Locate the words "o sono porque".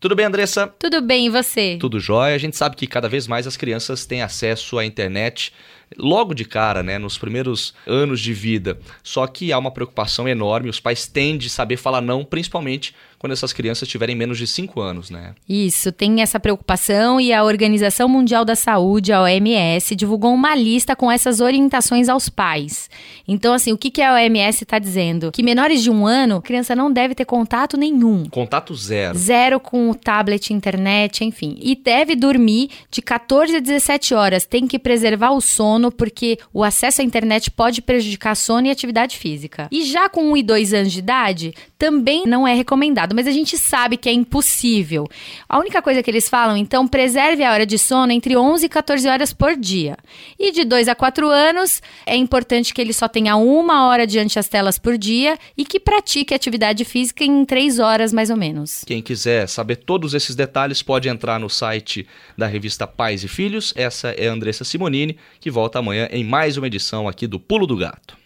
35.32-36.38